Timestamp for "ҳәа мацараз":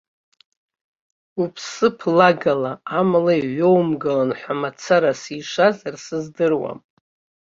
4.39-5.17